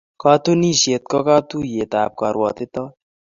Katunisyet 0.21 1.03
ko 1.11 1.17
katuiyetab 1.27 2.11
karwotitoet. 2.19 2.93